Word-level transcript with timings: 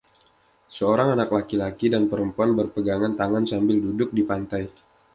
Seorang 0.77 1.07
anak 1.15 1.29
laki-laki 1.35 1.87
dan 1.93 2.03
perempuan 2.11 2.51
berpegangan 2.59 3.13
tangan 3.19 3.45
sambil 3.51 3.77
duduk 3.85 4.09
di 4.17 4.23
pantai. 4.29 4.63